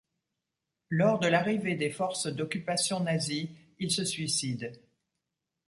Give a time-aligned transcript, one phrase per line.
[0.89, 4.73] Lors de l’arrivée des forces d’occupation nazies, il se suicide.